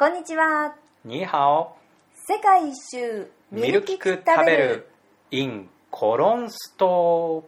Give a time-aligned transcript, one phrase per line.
[0.00, 0.74] こんにちは。
[1.04, 1.76] ニーハオ。
[2.14, 4.88] 世界一周ミルキク食べる
[5.30, 7.46] in コロンスト。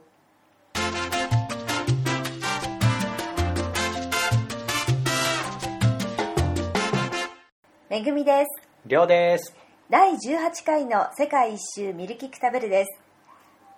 [7.88, 8.68] めぐみです。
[8.84, 9.56] りょうです。
[9.88, 13.00] 第18回の世界一周ミルキク食べるです。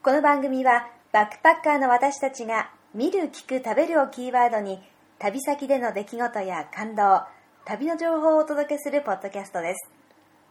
[0.03, 4.81] この番組はバックパッカーの私たちが見る、聞く、食べるをキーワードに
[5.21, 7.23] 旅先での出来事や感動、
[7.67, 9.91] 旅の情報をお届けするポッドキャストです。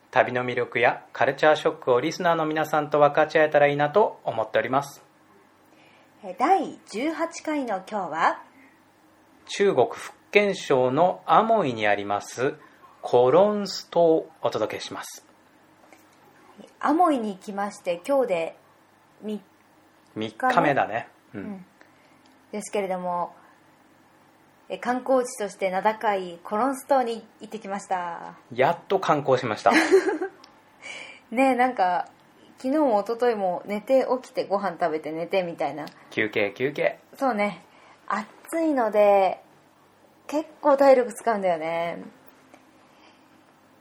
[0.09, 5.03] 旅の魅力やカルチャーショックをリスナーの皆さんと分かち合えたらいいなと思っております。
[6.23, 8.41] え第18回の今日は？
[9.45, 12.55] 中国福建省のアモイにあります
[13.01, 15.23] コロンストをお届けします。
[16.79, 18.55] アモイに行きまして今日で
[19.23, 19.39] 3
[20.17, 21.07] 3日目だね。
[21.35, 21.65] ううんん。
[22.51, 23.42] ですけれどもえ
[24.81, 28.35] 観光地として名高いコロンス島に行ってきました。
[28.53, 29.71] やっと観光しました。
[31.31, 32.07] ねえなんか
[32.57, 35.85] 昨日も一昨日も寝て起きてご飯食べて寝てみたいな。
[36.11, 36.99] 休憩休憩。
[37.17, 37.63] そうね。
[38.07, 39.41] 暑いので
[40.27, 42.03] 結構体力使うんだよね。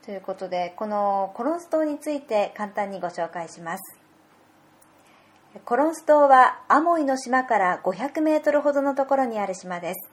[0.05, 3.99] ということでこのコロンス島について簡単にご紹介します。
[5.65, 10.11] コロンス島はアモイの島から500メートルほどのところにある島です。
[10.11, 10.12] え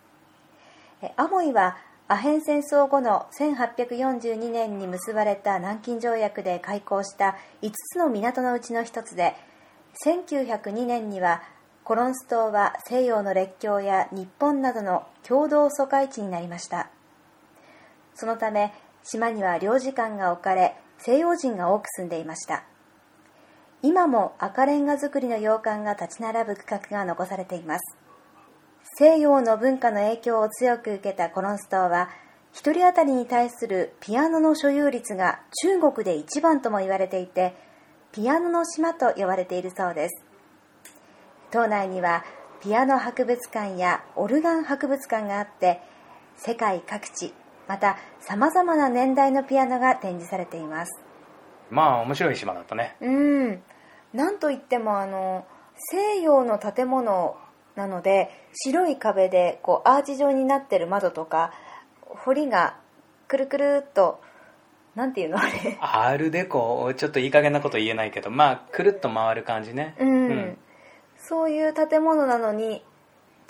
[1.16, 9.34] アモイはアヘン戦争後の1842年に結ばれた南京条約で開港した5つの港のうちの一つで
[10.04, 11.42] 1902年には
[11.84, 16.90] コロンス島は西洋の列強や日本などの共同疎開地になりました。
[18.14, 22.64] そのため島には領事館が置かれ西洋人が多く住んでいました。
[23.82, 27.96] 今も赤レンガ造りの洋館が立ち並ぶ区画が残されています。
[29.00, 32.10] 西洋の文化の影響を強く受けたコロンス島は
[32.52, 37.54] 一人当たりに対するピアノの所有率が中国で一番とも言われていて
[38.12, 40.22] ピアノの島と呼ばれているそうです。
[41.50, 42.24] 島内には
[42.62, 45.80] ピアノ博物館やオルガン博物館があって
[46.36, 47.32] 世界各地
[47.68, 51.00] またさまざまな年代のピアノが展示されています。
[51.70, 52.96] まあ面白い島だったね。
[53.00, 53.62] うん。
[54.12, 55.46] なんといってもあの
[55.90, 57.38] 西洋の建物
[57.80, 61.54] なので白い壁でこうアーチ状になってる窓とか
[62.02, 62.76] 堀が
[63.26, 64.20] くるくるっと
[64.94, 65.78] なんていうのあれ。
[65.80, 69.94] アールデコ、ちょっといい加減なこと言えないけど、まあ、くるっと回る感じね。
[70.00, 70.58] うん、うん。
[71.16, 72.84] そういう建物なのに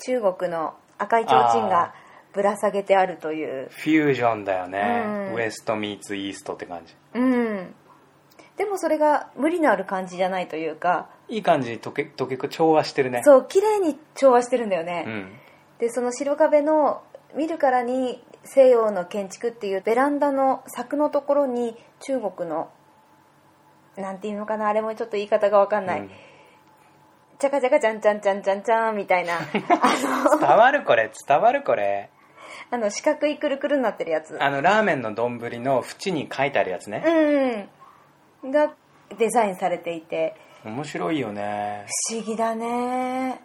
[0.04, 1.94] 中国の赤い提灯が
[2.34, 3.69] ぶら下げてあるという。
[3.70, 5.34] フュージョンだよね、うん。
[5.34, 6.94] ウエストミーツイーストって感じ。
[7.14, 7.74] うん
[8.56, 11.09] でもそれが無理のある感じじゃないというか。
[11.28, 13.22] いい感じに溶け溶け調和してるね。
[13.25, 15.33] そう綺麗に調和してるんだよね、うん。
[15.78, 17.03] でその白壁の
[17.34, 22.69] 見るからに西洋の建築っていうベランダの柵のところに中国の
[23.97, 26.11] なんていうのかなあれもちょっと言い方が分かんない、うん。
[27.38, 29.38] チャカチャカチャンチャンチャンチャンチャンみたいな。
[29.38, 32.11] あ伝わるこれ伝わるこれ。
[32.71, 34.37] のあの四角いくるくるになってるやつ。
[34.43, 37.79] あのラーメンの丼の縁に書いてあるやつね、うん
[38.44, 38.74] が
[39.18, 40.34] デザインされていて。
[40.64, 41.86] 面白いよね。
[42.10, 43.40] 不思議だね。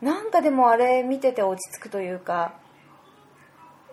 [0.00, 2.52] なんかでもあれ見てて落ち着くというか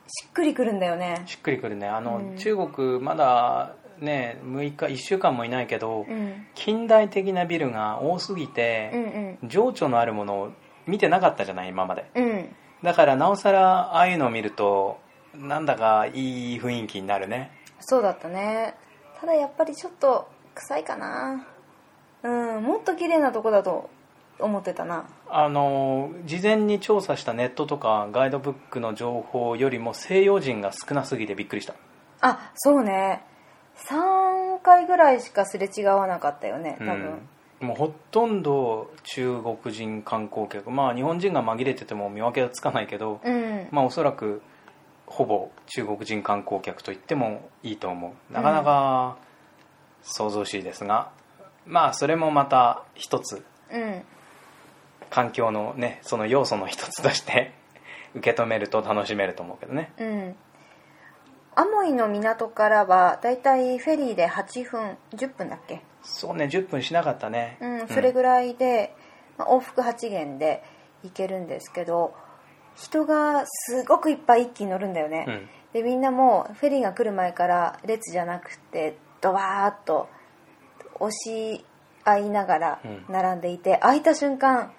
[0.07, 1.23] しっくりくるんだよね。
[1.25, 1.87] しっくりくるね。
[1.87, 2.35] あの、うん。
[2.37, 6.47] 中国まだね6日1週間もいないけど、うん。
[6.53, 10.51] 近代的なビルが多すぎうんて、情緒のあるものを
[10.85, 12.05] 見てなかったじゃない今まで。
[12.13, 12.55] うんうん。
[12.83, 14.99] だからなおさらああいうのを見ると
[15.33, 17.51] なんだかいい雰囲気になるね。
[17.79, 18.75] そうだったね
[19.21, 21.45] ただやっぱりちょっと臭いかな。
[22.23, 23.89] うんもっと綺麗なとこだと
[24.39, 25.05] 思ってたな。
[25.29, 31.75] あの事前に調査したネットとかガイドブックの情報よりも西洋人が少なすぎてびっくりした。
[32.21, 33.23] あそうね。
[33.75, 37.19] 3回ぐらいしかすれ違わなかったよね多分、
[37.61, 40.71] うん、もうほとんど中国人観光客。
[40.71, 43.67] まあ日本人が紛れてても見分けはつかないけど、うん。
[43.69, 44.41] まあおそらく
[45.11, 48.33] ほぼ中国人観光客と言ってもいいと思う。
[48.33, 49.17] なかなか
[50.01, 51.11] 想像しいですが、
[51.65, 54.01] まあそれもまた一つうん。
[55.09, 57.53] 環境のねその要素の一つとして
[58.15, 59.91] 受け止めると楽しめると思うけどね。
[59.97, 60.35] うん。
[61.55, 65.81] アモイの港からはだいたいフェリーで8分10分だっけ？
[66.01, 67.57] そうね10分しなかったね。
[67.59, 68.95] うんそれぐらいで、
[69.37, 70.63] まあ往復8元で
[71.03, 72.13] 行けるんですけど
[72.75, 75.49] 人がすごくいっぱい一気に乗るんだよね、うん。
[75.73, 80.09] でみんなもうフェリーが来る前から列じゃなくてドワーッと
[80.99, 81.63] 押し
[82.03, 83.05] 合いながらうん。
[83.09, 84.71] 並んでいて、開いた瞬間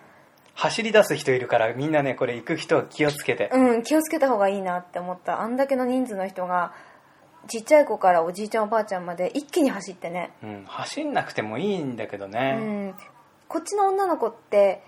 [0.55, 5.41] 走り出す人いるからみんなねこれ行く人は気をつけて、うん気をつけた方がいいなって思った。
[5.41, 6.73] あんだけの人数の人が
[7.49, 12.53] ちっちゃい子からおじいちゃんおばあちゃんまで一気に走ってね、うん、走んなくてもいいんだけどうね、
[12.91, 12.95] ん、
[13.49, 14.83] こっちの女の子って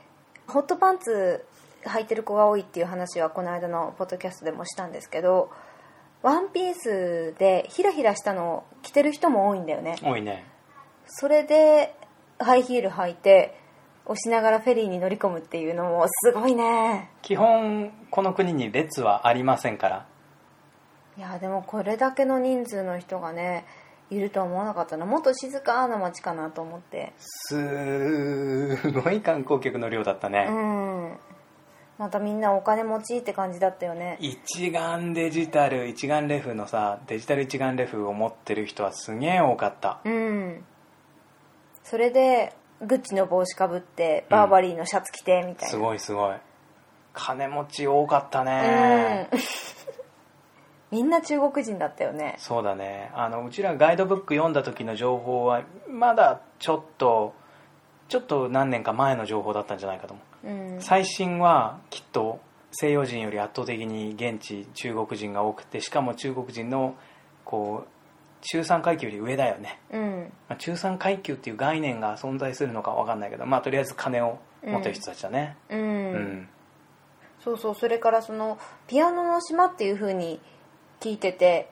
[0.47, 1.45] ホットパンツ
[1.87, 5.51] 履いてる子が多いっていう話はこの間のポッドキャストでもしたんですけど
[6.23, 9.97] ワンピースでヒラヒラしたのを着てる人も多いんだよね。
[10.03, 10.47] 多いね。
[11.07, 11.95] それで
[12.39, 13.59] ハイヒール履いて
[14.07, 17.11] 押しながらフェリーに乗り込むっていうのもすごいね。
[17.21, 20.07] 基本この国に列はありませんから。
[21.17, 23.67] いやでもこれだけの人数の人がね
[24.11, 25.05] いるとは思わなかったな。
[25.07, 27.13] もっと静かな街かなと思って。
[27.19, 30.94] すごい観光客の量だったうね、ん
[31.97, 34.17] またみんなお金持ちって感じだったよね。
[34.21, 40.01] 一眼デジタル一眼レフのさデジタル一眼レフを持ってる人はすげえ多かった。
[40.05, 40.65] うん。
[41.85, 46.37] それでグッチの帽子かぶってバーバリーのシャツ着てみたいな、すごいすごい。
[47.13, 49.39] 金持ち多かったね、うん。
[50.91, 52.35] みんな中国人だったよね。
[52.39, 53.13] そうだね。
[53.15, 57.35] あのうちらガイドブック読んだ時の情報はまだちょっと
[58.09, 60.27] ちょっと何年か前の情報だったんじゃないかと思う。
[60.29, 60.34] うん
[60.81, 62.41] 最新はきっと
[62.73, 66.97] 西洋人より圧倒的に現地中国人が多くてしかも中国人の
[67.45, 67.89] こう
[68.47, 70.33] 中産階級より上だよね、うん。
[70.49, 75.57] まあ、中産階級っていう概念が存在するのか分かんないけどまあとりあえず金を持ってる人たちだね。
[75.71, 75.83] うん、う
[76.19, 76.49] ん、
[77.41, 80.41] そうそうそれからそのピアノの島っていう風に
[81.01, 81.71] 聞いてて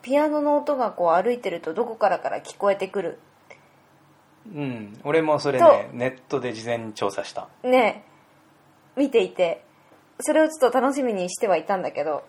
[0.00, 3.18] ピアノの音がこう歩いてるとどこからから聞こえてくる？
[4.54, 7.48] うん、俺もそれそねネットで事前に調査した。
[7.62, 8.04] ね
[8.96, 9.62] 見ていて
[10.20, 12.24] それをちょっと楽しみにしてはいたんだけど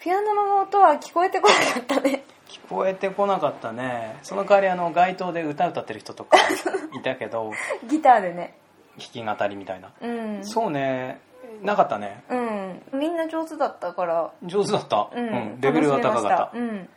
[0.00, 2.24] ピアノの音は聞こえてこなかったね。
[2.48, 4.18] 聞こえてこなかったね。
[4.22, 6.36] その代わりあの街頭で歌歌ってる人とか
[6.94, 7.50] いたけど
[7.88, 8.58] ギターでね。
[8.98, 10.44] 弾き語りみたいな、うん。
[10.44, 11.20] そうね。
[11.62, 12.24] なかったね。
[12.28, 12.82] うん。
[12.92, 14.30] みんな上手だったから。
[14.42, 16.50] 上手だった、うん、レベルが高かった。
[16.54, 16.88] うん。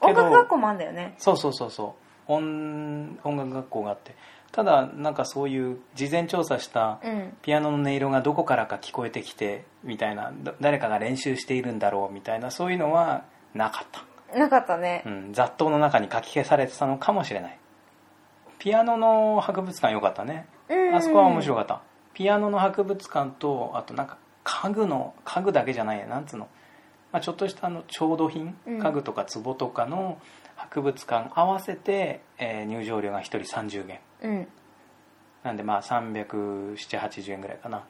[0.00, 1.14] 音楽学校もあんだよね。
[1.18, 1.94] そうそうそうそ
[2.28, 2.32] う。
[2.32, 4.14] 音音楽学校があって
[4.52, 7.36] ただなんかそういう事前調査したうん。
[7.42, 13.24] ピアノの音色がどこからか聞こえてきてみたいなだ誰かが練習しているんだろうみたいなそういうのは
[13.54, 15.02] なかった、なかったね。
[15.06, 17.58] うん、雑踏の中に書き消されてたのかもしれない。
[18.58, 20.46] ピアノの博物館良かったね。
[20.68, 20.94] うん。
[20.94, 21.82] あそこは面白かった。
[22.14, 26.48] ピアノの博物館とあとなんか家具の家具だけじゃないやなんつうの、
[27.12, 28.78] まあ、ちょっとしたあの調度品うん。
[28.78, 30.18] 家具とか壺とかの
[30.56, 34.48] 博物館合わせて、えー入場料が1人30元うん。
[35.42, 37.84] なんでまあ37080円ぐらいかな。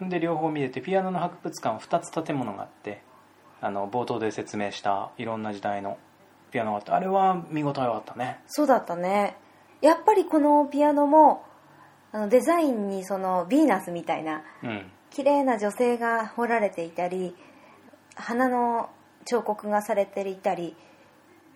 [0.00, 0.08] うん。
[0.08, 3.02] で両方見れてピアノの博物館は2つ建物があって
[3.60, 5.98] あの冒頭で説明したいろんな時代の
[6.50, 8.40] ピアノがあってあれは見応えはあったね。
[8.46, 9.36] そうだったね。
[9.80, 11.44] やっぱりこのピアノも
[12.12, 14.90] あのデザインにそのヴィーナスみたいなうん。
[15.10, 17.34] 綺麗な女性が彫られていたり
[18.14, 18.90] 花の
[19.24, 20.76] 彫刻がされていたり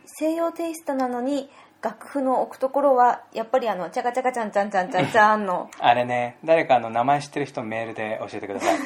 [0.06, 1.48] 西洋テイストなのに
[1.84, 8.78] 楽譜の置くところはやっぱりあのチャカチャカチャンチャンチャンチャンチャンの あれね誰かあの名前知ってる人メールで教えてください。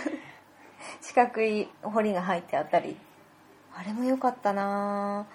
[1.00, 2.98] 四角い彫りが入ってあったり。
[3.76, 5.26] あれも良かったな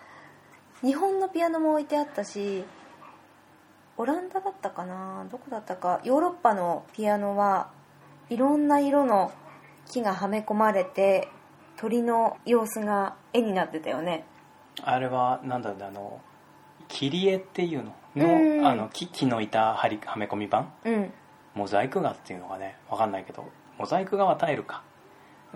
[0.82, 2.66] 日本のピアノも置いてあったし
[3.96, 6.02] オランダだったかなどこだったか。
[6.04, 7.70] ヨーロッパのピアノは
[8.30, 9.32] いろんな色の
[9.86, 11.30] 木がはめ込まれて
[11.78, 14.26] 鳥の様子が絵になってたよね。
[14.84, 16.20] あれはなんだろうねあの
[16.94, 18.62] 切り絵っていうのうん。
[18.62, 21.12] のあの木木の板はりはめ込み版うん。
[21.56, 23.46] モザイク画っていうのがねわかんないけど
[23.80, 24.84] モザイク画はタイルか。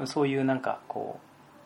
[0.06, 1.20] そういうなんかこ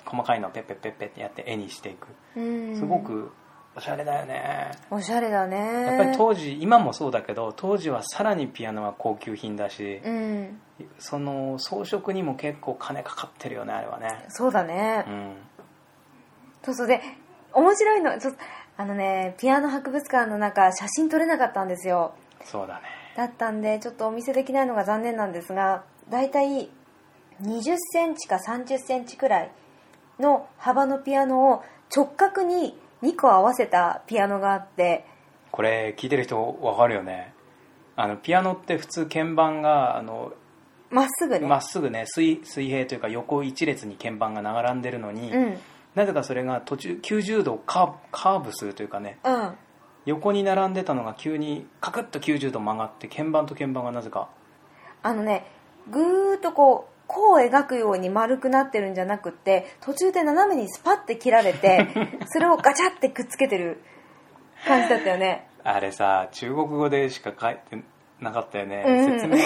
[0.05, 2.07] う細かいのをペッペッペッペッってやって絵にしていく。
[2.35, 2.75] うん。
[2.75, 3.31] すごく
[3.75, 4.71] おしゃれだよね。
[4.89, 5.57] おしゃれだね。
[5.57, 10.61] やっぱり当時今もそうだけど当時はさらにピアノは高級品だしうん。
[10.99, 14.25] その装飾にも結構金かかってるよねあれはね。
[14.27, 15.35] そうだね、うん。
[16.63, 16.87] そうそう。
[16.87, 16.99] で
[17.53, 18.39] 面白いのちょっと
[18.81, 22.15] あのねピアノ博物館の中写真撮れなかったんですよ。
[22.43, 22.81] そうだね。
[23.15, 26.67] だったんでちょっとお見せできないのが残念なんですがだいたい
[27.43, 29.51] 20センチか30センチくらい
[30.19, 31.63] の幅のピアノを
[31.95, 35.05] 直角に2個合わせたピアノがあって
[35.51, 37.35] これ聞いてる人わかるよね。
[37.95, 40.33] あのピアノって普通鍵盤があの
[40.89, 41.45] まっすぐね。
[41.45, 45.57] まっすぐね水水平というか横一列に鍵盤が並んでるのに、うん
[45.95, 49.55] なぜかそれが途中90度カーブカーブするというかねうん。
[50.05, 54.29] 横に並んでたのが急にカクッと90度曲がって鍵盤と鍵盤がなぜか。
[55.03, 55.45] あのね
[55.89, 61.88] ぐーっとこう弧を描くように丸くなってるんじゃなくって途中で斜めにスパッて切られて
[62.27, 63.83] それをガチャってくっつけてる
[64.65, 65.48] 感じだったよね。
[65.63, 67.83] あれさ中国語でしか書いて
[68.19, 69.19] なかったよね、うん。
[69.19, 69.38] 説明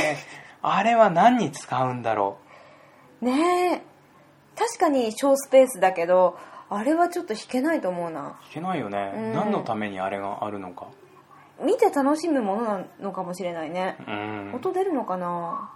[0.62, 2.38] あれは何に使うんだろ
[3.22, 3.95] ねえ
[4.58, 6.38] 確かに小スペースだけど
[6.70, 8.22] あれはちょっと弾けないと思うな。
[8.22, 9.34] 弾けないよね、うん。
[9.34, 10.88] 何のためにあれがあるのか。
[11.62, 14.54] 見て楽しむものなのかもしれないね、うん。
[14.56, 15.72] 音出るのかな。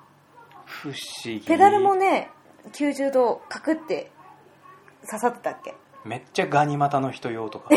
[0.66, 1.42] 不思議。
[1.42, 2.32] ペダルもね
[2.72, 4.12] 90度カクって
[5.06, 5.76] 刺さってたっけ？
[6.06, 7.70] めっちゃガニ股の人用とか。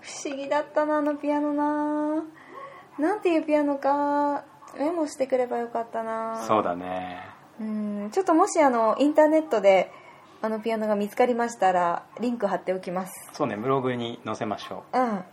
[0.00, 2.24] 不思議だったなあのピアノな。
[2.98, 4.44] なんていうピアノか
[4.78, 6.44] メモしてくればよかったな。
[6.46, 7.31] そうだね
[7.62, 9.90] うんちょっともしあのインターネットで
[10.40, 13.12] あのピアノが見つかりましたらリンク貼っておきます。
[13.32, 14.98] そうねブログに載せましょう。
[14.98, 15.24] ん。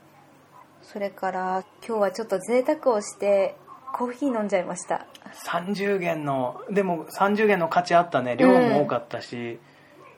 [0.84, 3.56] それから今日はちょっと贅沢をして
[3.94, 5.08] コーヒー飲んじゃいました。
[5.26, 8.38] う30元のでも30元の価値あったね。
[8.38, 9.60] 量も多かったし、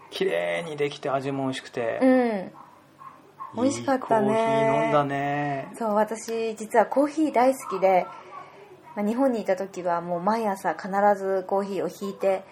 [0.09, 2.05] 綺麗にできて味も美味しくて、う
[3.59, 3.63] ん。
[3.63, 4.27] 美味しかったね。
[4.27, 5.73] いいコーヒー飲んだね。
[5.77, 8.05] そう私実はコーヒー大好きで、
[8.95, 12.43] まあ日本にいた時はもう毎朝必ずコーヒーをひいて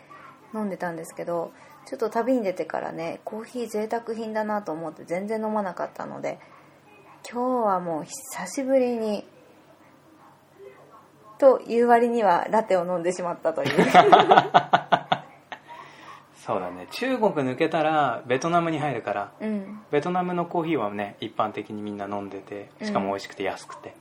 [0.53, 1.51] 飲んでたんですけど
[1.85, 6.39] ちょっと旅に出てからねコーヒー贅沢品だなと思って全然飲まなかったので
[7.29, 9.25] 今日はもう久しぶりに
[11.39, 13.69] という割にはラテを飲んでしまったという。
[16.35, 16.87] そうだね。
[16.91, 19.81] 中国抜けたらベトナムに入るからうん。
[19.91, 23.93] ベトナムのコーヒーはね一般的にみんな飲んでてしかも美味しくて安くて、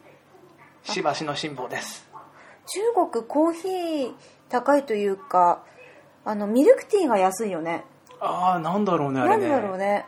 [0.82, 2.07] しばしの辛抱です
[2.68, 4.12] 中国コーヒー
[4.48, 5.62] 高いというか
[6.24, 7.84] あのミルクティーが安いよね。
[8.20, 10.04] ああなんだろうねあなんれねだろうね。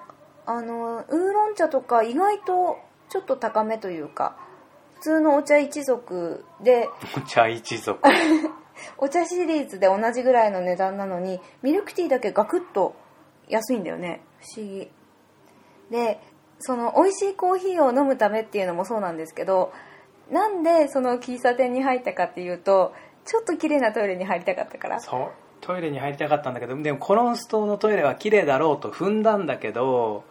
[0.46, 4.36] あのウーロン茶とか意外とちょっと高めというか
[4.96, 8.00] 普通のお茶一族でお茶一族。
[8.96, 12.94] お茶シリーズで同じぐらいの値段なのにミルクティーだけガクッと
[13.48, 14.22] 安いんだよね。
[14.40, 14.90] 不思議。
[15.90, 16.20] で
[16.58, 19.72] その美味しいコーヒーを飲むためっていうのもそうなんですけど
[20.30, 22.94] なんでその喫茶店に入ったかっていうと
[23.24, 25.00] ちょっと綺麗なトイレに入りたかったから。
[25.00, 25.30] そう。
[25.60, 30.24] トイレに入りたかったんだけどでもコロンス島のトイレは綺麗だろうと踏んだんだけど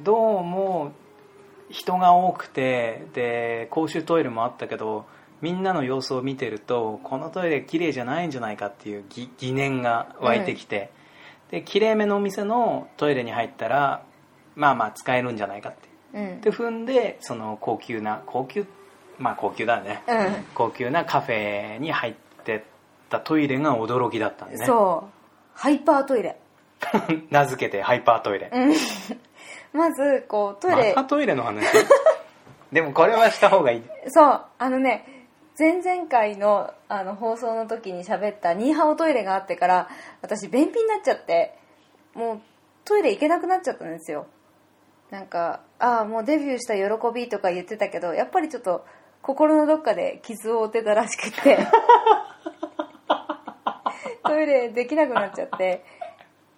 [0.00, 0.92] どうも
[1.70, 5.06] 人が多くてで公衆トイレもあったけど
[5.40, 10.90] みんなの様子を見てるとこのトイレ綺麗じゃないんじゃないかっていう疑疑念が湧いてきて、
[11.50, 14.04] で綺麗めのお店のトイレに入ったら
[14.54, 15.88] まあまあ使えるんじゃないかって。
[16.14, 16.40] うん。
[16.42, 18.66] で踏んでその高級な高級
[19.20, 20.44] まあ高級だね、うん。
[20.54, 22.62] 高級なカフェに入ってっ
[23.10, 24.66] たトイレが驚きだったんでね。
[24.66, 25.10] そう。
[25.54, 26.36] ハイパートイレ。
[27.30, 29.78] 名付けてハイパートイレ、うん。
[29.78, 30.94] まずこうトイレ。
[30.94, 31.64] またトイレの話？
[32.72, 33.82] でもこれはした方がいい。
[34.08, 34.40] そう。
[34.58, 35.26] あのね
[35.58, 39.88] 前々回のあの放送の時に喋ったニーハオトイレがあってから
[40.22, 41.54] 私便秘になっちゃって
[42.14, 42.40] もう
[42.86, 44.26] トイレ行けなくなっちゃったんですよ。
[45.10, 48.86] なんかああもうデビューした喜びとか言ってたけどやっぱりちょっと
[49.30, 51.58] 心のどっかで傷を負ってたらしくって。
[54.24, 55.84] トイレできなくなっちゃって。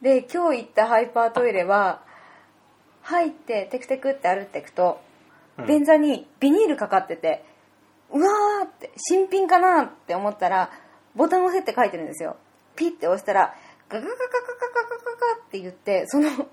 [0.01, 2.01] で今日行ったハイパートイレは
[3.03, 5.01] 入ってテクテクって歩っていくと
[5.59, 5.67] うん。
[5.67, 7.45] 便座にビニールかかってて
[8.11, 10.71] うわーって新品かなって思ったら
[11.15, 12.37] ボタンを押せって書いてるんですよ。
[12.75, 13.55] ピッて押したら
[13.91, 16.49] ガガガガガガガガガガって言ってその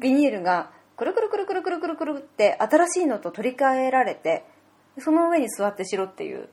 [0.00, 4.44] ビニールがくるくるくるくるくるくるくるって新しいのと取り替えられて
[4.98, 6.48] その上に座ってしろっていう。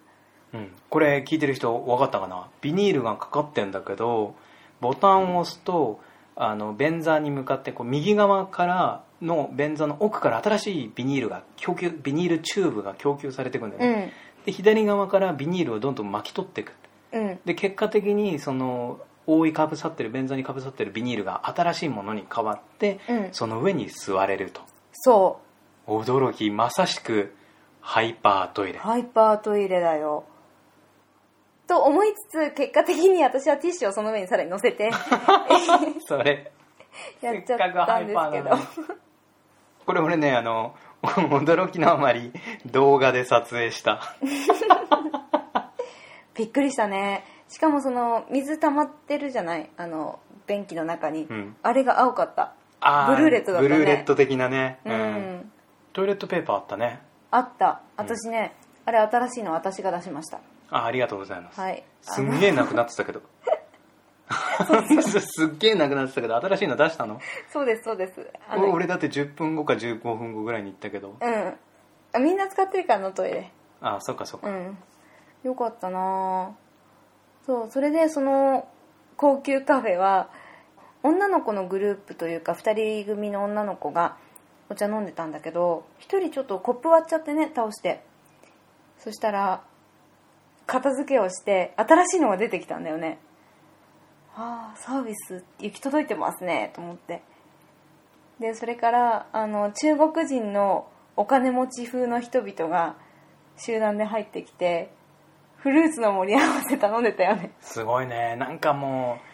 [0.53, 2.47] うん、これ聞いてる人分かったかな？
[2.61, 4.35] ビニールがかかってんだけど
[4.81, 6.01] ボタンを押すと
[6.35, 14.11] あの便座に向かってこう右側からの便座の奥から新しいビニールが供給ビニールチューブが供給されていくんだようね、ん。
[14.45, 16.73] で左側からビニールをどんどん巻き取っていく。
[17.13, 17.39] うん。
[17.45, 23.29] で結果的にその覆いかぶさってる便座にかぶさってるビニールが新しいものに変わって、うん。
[23.31, 24.61] その上に座れると。
[24.93, 25.39] そ
[25.87, 27.33] 驚きまさしく
[27.81, 28.79] ハイパートイレ。
[28.79, 30.25] うハイパートイレだよ。
[31.67, 34.91] と思いつつ結果的に私はティッシュをその上にさらに乗せて。
[36.07, 36.51] それ。
[37.21, 37.63] やっちゃったんですけど。
[37.63, 38.61] せっかくハイパーなのに。
[39.85, 42.31] これ俺ねあの 驚きのあまり
[42.65, 44.01] 動画で撮影した。
[46.35, 47.25] びっくりしたね。
[47.47, 49.69] しかもその水溜まってるじゃない？
[49.77, 51.55] あの便器の中に、うん。
[51.63, 52.53] あれが青かった。
[52.81, 53.69] ブルーレットだったね。
[53.69, 55.51] ブルーレット的なね、うん、
[55.93, 56.99] トイレットペーパーあったね
[57.31, 57.81] あった。
[57.97, 58.53] 私ね、
[58.85, 60.39] あれ新しいの私が出しました。
[60.69, 61.83] あありがとうございます、はい。
[62.01, 63.21] すんげえなくなってたけど。
[65.01, 65.45] す。
[65.47, 67.19] っげえなくなってたけど新しいの出したの？
[67.51, 68.27] そうですそうです。
[68.49, 71.15] あの俺だって10分後か15分後ぐらいに行ったけど。
[71.19, 71.57] うん。
[72.13, 73.51] あみんな使ってるからあのトイレ。
[73.81, 74.77] あそっかそっか、うん。
[75.43, 76.51] よかったな
[77.45, 78.67] そうそれでその
[79.17, 80.29] 高級カフェは
[81.03, 84.17] 女の子のグループというか2人組の女の子が
[84.71, 88.03] お茶飲んでたんだけど1人ちょっとコップ割っちゃってね倒して。
[88.97, 89.63] そしたら
[90.67, 93.17] 片付けをして新しいのが出てきたんだよね。
[94.35, 97.21] ああサービス行き届いてますねと思って。
[98.39, 100.87] でそれからあの中国人の
[101.17, 102.95] お金持ち風の人々が
[103.57, 104.91] 集団で入ってきて
[105.57, 107.51] フルーツの盛り合わせ頼んでたよね。
[107.59, 108.35] すごいね。
[108.37, 109.30] なんかもう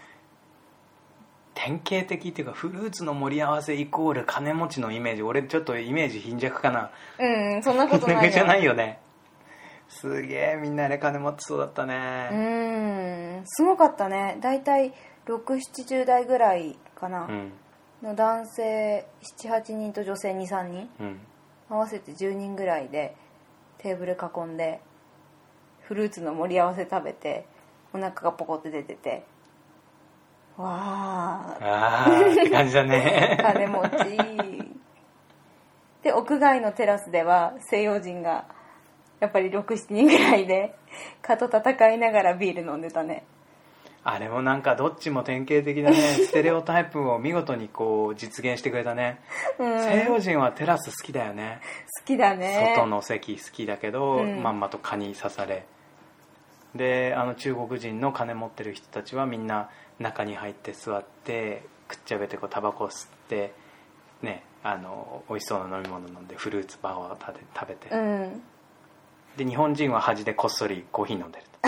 [1.57, 5.23] 典型的っていうかフルーツの盛り合わせイコール金持ちのイメージ。
[5.23, 6.91] 俺ちょっとイメージ貧弱かな。
[7.19, 8.99] うんそんなことない よじゃないよね。
[9.89, 14.37] すげえみんなで金持ちそうだったうねんすごかったね。
[14.39, 14.93] 大体
[15.25, 17.51] 670代ぐらいかな、うん。
[18.03, 19.07] の男性
[19.41, 20.89] 78人と女性23人。
[20.99, 21.19] うん。
[21.69, 23.15] 合わせて10人ぐらいで
[23.79, 24.79] テーブル囲んで
[25.81, 27.45] フルーツの盛り合わせ食べて
[27.93, 29.23] お腹がポコって出てて
[30.57, 33.39] わあって感じだね。
[33.41, 34.77] 金持ち。
[36.03, 38.45] で屋外のテラスでは西洋人が
[39.19, 40.75] やっぱり67人ぐらいで
[41.21, 43.23] 蚊と戦いながらビール飲んでたね。
[44.03, 49.19] あれもなんかどっちも典型的だね ステレオタイプを見事にこう実現してくれたね、
[49.59, 49.79] うん。
[49.81, 51.59] 西洋人はテラス好きだよね。
[51.99, 52.73] 好きだね。
[52.75, 54.41] 外の席好きだけど、うん。
[54.41, 55.65] まんまと蚊に刺され。
[56.75, 63.53] であの中国人の金持ってる人たちはみんな中に入って座ってくっちゃべてこうタバコ吸って
[64.21, 68.41] ねあの美味しそうな飲み物飲んでフルーツバーを食べ食べて、うん。
[69.37, 71.45] で日本人は端でこっそりコーヒー飲んでる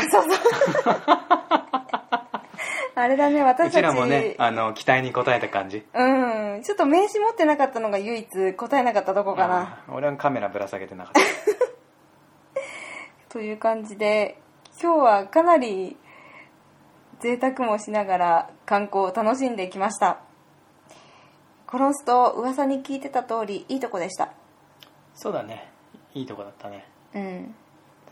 [2.96, 3.74] あれだね私たち。
[3.76, 5.86] うちらもねあの期待に応えた感じ。
[5.94, 6.04] う
[6.58, 6.62] ん。
[6.64, 9.84] ちょっと名刺持ってなかったのが唯一答えなかったとこかな。
[9.88, 11.22] 俺はカメラぶら下げてなかった。
[13.30, 14.42] という感じで
[14.82, 15.96] 今日はかなり
[17.20, 20.22] 贅沢もしながら観光を楽しんできました。
[21.68, 24.32] コロンスト噂に聞いてた通りいいとこでした。
[25.14, 25.70] そうだね。
[26.14, 26.86] いいとこだったね。
[27.14, 27.56] うん。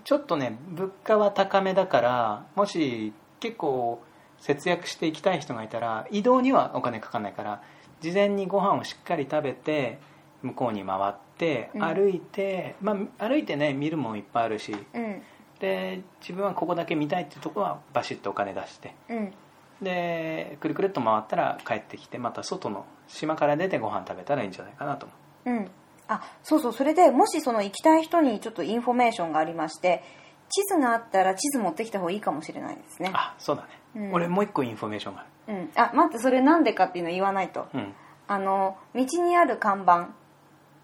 [0.03, 4.01] ちょっとね物価は高めだからもし結構
[4.39, 7.61] 節約していきたい人がいたら移動にはお金かかんないから
[8.01, 9.99] 事前にご飯をしっかり食べて
[10.43, 11.81] 向こうに回ってうん。
[11.83, 15.21] 歩いて、まあ、歩いてね見るもんいっぱいあるしうん
[15.59, 18.93] で自分はここだけ見たいっていうとこはバシッとお金出して。
[19.09, 19.33] うん。
[19.81, 25.15] でくるくるっと回ったら帰ってきてまた外の島から出てご飯食べたらいいんじゃないかなと思
[25.45, 25.49] う。
[25.49, 25.71] うん。
[26.07, 26.73] あそうそう。
[26.73, 30.03] それでもしその行きたい人にちょっとインフォメーションがありまして
[30.49, 33.11] 地図があったら地図持ってきた方がいいかもしれないですね。
[33.13, 34.13] あそうだね、うん。
[34.13, 35.69] 俺もう一個インフォメーションがあうん。
[35.75, 37.67] あ待ってそれなんでかっていうの言わないと。
[37.73, 37.93] るうん。
[38.27, 40.09] あの道にある看板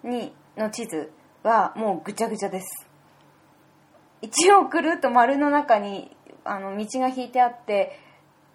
[0.04, 1.12] にの地図
[1.44, 2.88] はもうぐちゃぐちゃです
[4.24, 8.00] 一応くるっと丸の中にあの道が引いてあって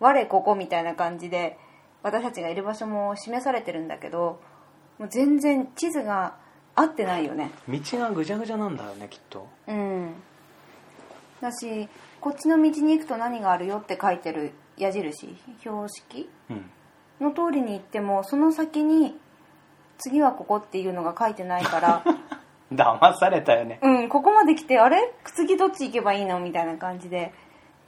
[0.01, 1.59] 我ここみたいな感じで
[2.03, 4.41] 私たちがいる場所も示されてるんだけど
[4.99, 6.37] もう全然地図が
[6.75, 7.51] 合ってないよね。
[7.69, 9.47] 道がぐちゃぐちゃなんだよねきっと。
[9.67, 10.15] うん。
[11.43, 11.89] だし
[12.21, 16.71] こっちの道に行くと何があるよって書いてる矢印標識うん。
[17.21, 19.15] の通りに行ってもその先に
[19.99, 22.05] 次はここっていうのが書いてないから
[22.73, 23.79] 騙されたよね。
[23.83, 25.13] うんここまで来てあれ？
[25.35, 26.39] 次どっち行けばいいの？
[26.41, 27.33] みたいな感じで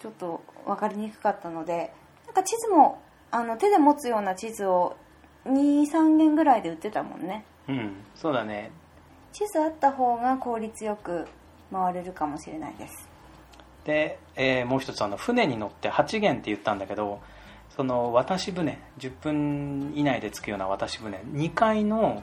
[0.01, 1.93] ちょっと分かりにくかったので
[2.27, 4.97] なんか地図もあの手で持つような地図を
[5.47, 7.45] 23軒ぐらいで売ってたもんね。
[7.69, 8.71] うんそうだね。
[9.33, 11.27] 地図あった方が効率よく
[11.73, 13.09] 回れるかもしれないです。
[13.85, 17.21] で、えーもう一つあの船に乗って8軒って言ったんだけど
[17.77, 22.23] その渡し船10分以内で着くような渡し船2階の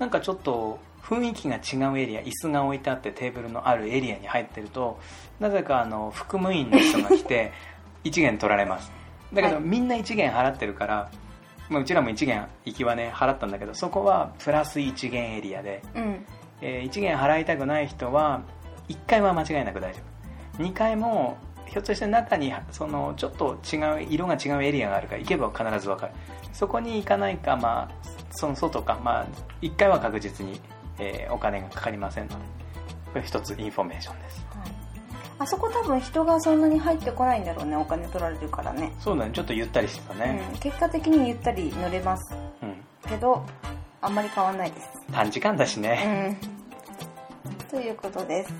[0.00, 4.98] なんかちょっと雰囲気が違うエリア椅子が置いてあってテーブルのあるエリアに入ってると
[5.38, 7.52] なぜかあの副務員の人が来て
[8.04, 8.90] 1元取られます。
[9.32, 11.10] だけど、はいみんな1元払ってるから、
[11.68, 16.26] まあ、うちらも1元行きはね払ったんだけどそこはプラス1元エリアでうん。
[16.62, 18.40] えー1元払いたくない人は
[18.88, 20.00] 1回は間違いなく大丈
[20.58, 20.62] 夫。
[20.62, 21.36] 2回も
[21.70, 26.12] ひょっとして中にそのちょっと違う色が違うエリアがあるから行けば必ず分かる。
[26.52, 27.90] そこに行かないか、まあ、
[28.32, 29.26] その外か、まあ、
[29.62, 30.60] 1回は確実に、
[30.98, 32.34] えーお金がかかりませんので
[33.12, 34.46] これ一つインフォメーションです。
[34.50, 34.70] はい
[35.38, 38.92] あそこ多分人がそんなに入ってこないんだろうねお金取られるからね。
[39.00, 42.74] そうだねちょっとゆったりしてたね、うん、結果的にゆったり乗れますうん
[43.08, 43.46] けど
[44.02, 44.88] あんまり変わんないです。
[45.10, 46.36] 短時間だしね、
[47.48, 47.68] うん。
[47.68, 48.52] ということです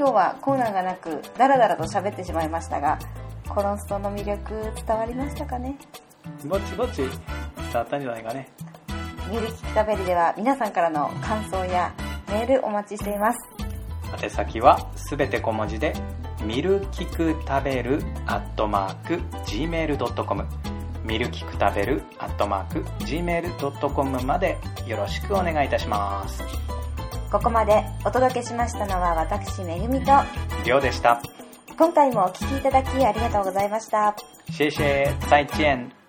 [0.00, 2.98] 今日はコーナーがなくダラダラと喋ってしまいましたが
[3.46, 5.76] コロンストの魅力伝わりましたかね？
[6.46, 7.10] ぼちぼち伝
[7.74, 8.48] わったんじゃないかね。
[9.30, 11.92] ミルキクタベルでは皆さんからの感想や
[12.28, 13.38] メールお待ちしています。
[14.22, 15.92] 宛先はすべて小文字で
[16.42, 20.46] ミルキク食べるアットマーク Gmail.com
[21.04, 26.42] ミルキク食べるアットマーク Gmail.com までよろしくお願いいたします
[27.30, 30.12] ここまでお届けしましたのは私めぐみと
[30.64, 31.22] りょうでした
[31.78, 34.14] 今回もお聴きいただきありがとうございました。
[34.50, 35.99] 谢谢再见